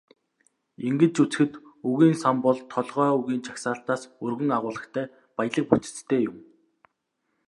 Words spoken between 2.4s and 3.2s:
бол толгой